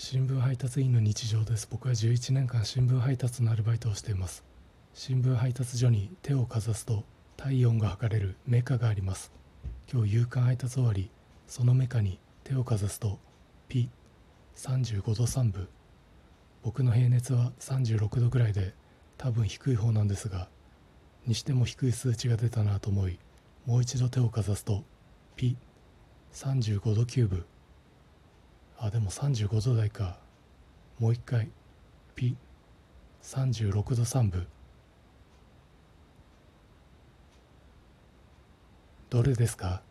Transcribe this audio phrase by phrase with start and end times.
[0.00, 1.66] 新聞配達員の日常です。
[1.68, 4.44] 僕は11年間新聞配達のアルバイトをしています。
[4.94, 7.02] 新聞配達所に手をかざすと
[7.36, 9.32] 体温が測れるメカがあります。
[9.92, 11.10] 今日夕刊配達終わり
[11.48, 13.18] そのメカに手をかざすと
[13.68, 13.90] ピ
[14.54, 15.68] 35度3分。
[16.62, 18.74] 僕の平熱は36度ぐらいで
[19.16, 20.48] 多分低い方なんですが
[21.26, 23.18] にしても低い数値が出たなと思い
[23.66, 24.84] もう一度手をかざすと
[25.34, 25.56] ピ
[26.34, 27.44] 35度9分。
[28.78, 30.18] あでも35度台か。
[30.98, 31.50] もう一回。
[32.14, 32.36] ピ
[33.22, 34.46] 36度3分。
[39.10, 39.82] どれですか？